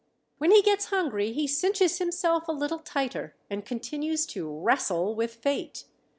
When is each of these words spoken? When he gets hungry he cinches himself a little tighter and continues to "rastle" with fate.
When 0.39 0.49
he 0.49 0.63
gets 0.63 0.85
hungry 0.85 1.31
he 1.31 1.45
cinches 1.45 1.99
himself 1.99 2.47
a 2.47 2.51
little 2.51 2.79
tighter 2.79 3.35
and 3.51 3.63
continues 3.63 4.25
to 4.33 4.47
"rastle" 4.49 5.13
with 5.13 5.35
fate. 5.35 5.85